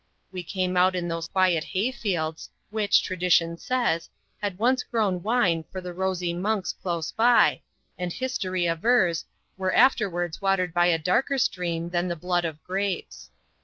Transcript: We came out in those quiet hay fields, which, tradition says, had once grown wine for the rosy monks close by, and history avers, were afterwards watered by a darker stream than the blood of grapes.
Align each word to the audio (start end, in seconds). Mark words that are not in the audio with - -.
We 0.31 0.41
came 0.41 0.77
out 0.77 0.95
in 0.95 1.07
those 1.07 1.27
quiet 1.27 1.63
hay 1.63 1.91
fields, 1.91 2.49
which, 2.71 3.03
tradition 3.03 3.55
says, 3.59 4.09
had 4.41 4.57
once 4.57 4.81
grown 4.83 5.21
wine 5.21 5.63
for 5.71 5.79
the 5.79 5.93
rosy 5.93 6.33
monks 6.33 6.73
close 6.73 7.11
by, 7.11 7.61
and 7.99 8.11
history 8.11 8.65
avers, 8.67 9.25
were 9.57 9.75
afterwards 9.75 10.41
watered 10.41 10.73
by 10.73 10.87
a 10.87 10.97
darker 10.97 11.37
stream 11.37 11.91
than 11.91 12.07
the 12.07 12.15
blood 12.15 12.45
of 12.45 12.63
grapes. 12.63 13.29